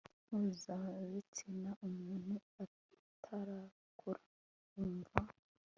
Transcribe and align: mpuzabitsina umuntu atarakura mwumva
mpuzabitsina 0.27 1.71
umuntu 1.87 2.33
atarakura 2.63 4.23
mwumva 4.73 5.15